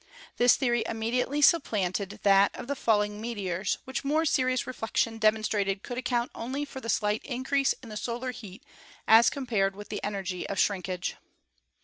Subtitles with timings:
[0.37, 5.83] This theory immedi ately supplanted that of the falling meteors, which more serious reflection demonstrated
[5.83, 8.63] could account only for the slight increase in the solar heat
[9.07, 11.17] as compared with the energy of shrinkage.